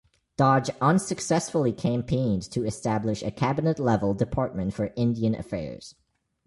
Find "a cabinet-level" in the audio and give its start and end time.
3.21-4.15